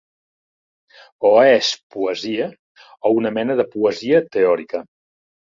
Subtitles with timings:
[1.29, 2.47] O és poesia,
[3.11, 4.85] o una mena de poesia teòrica.